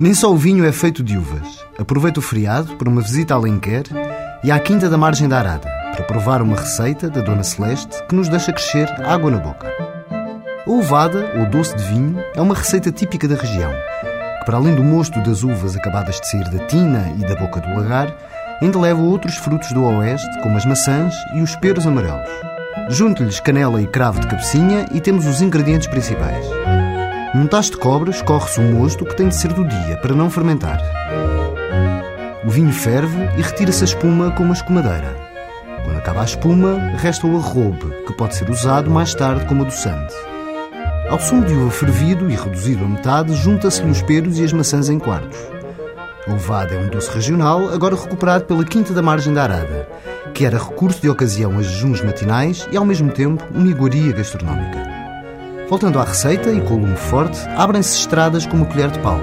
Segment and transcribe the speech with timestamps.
[0.00, 1.66] Nem só o vinho é feito de uvas.
[1.76, 3.82] Aproveita o feriado para uma visita a Alenquer
[4.44, 8.14] e à Quinta da Margem da Arada para provar uma receita da Dona Celeste que
[8.14, 9.66] nos deixa crescer água na boca.
[10.64, 13.72] A uvada, ou doce de vinho, é uma receita típica da região,
[14.38, 17.60] que para além do mosto das uvas acabadas de sair da tina e da boca
[17.60, 18.16] do lagar,
[18.62, 22.30] ainda leva outros frutos do oeste, como as maçãs e os peros amarelos.
[22.88, 26.46] Junte-lhes canela e cravo de cabecinha e temos os ingredientes principais.
[27.38, 30.28] Num tacho de cobre escorre-se o mosto que tem de ser do dia para não
[30.28, 30.82] fermentar.
[32.44, 35.16] O vinho ferve e retira-se a espuma com uma escumadeira.
[35.84, 40.12] Quando acaba a espuma, resta o arrobe, que pode ser usado mais tarde como adoçante.
[41.08, 44.88] Ao sumo de uva fervido e reduzido a metade, junta-se-lhe os peros e as maçãs
[44.88, 45.38] em quartos.
[46.26, 49.88] A ovada é um doce regional, agora recuperado pela Quinta da Margem da Arada,
[50.34, 54.87] que era recurso de ocasião a jejuns matinais e, ao mesmo tempo, uma iguaria gastronómica.
[55.68, 59.20] Voltando à receita e com o lume forte, abrem-se estradas com uma colher de pau.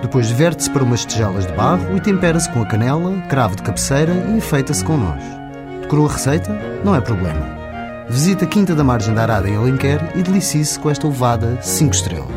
[0.00, 4.12] Depois verte-se para umas tigelas de barro e tempera-se com a canela, cravo de cabeceira
[4.12, 5.22] e enfeita-se com noz.
[5.82, 6.50] Decorou a receita?
[6.82, 7.54] Não é problema.
[8.08, 11.94] Visite a Quinta da Margem da Arada em Alenquer e delicie-se com esta ovada 5
[11.94, 12.34] estrelas.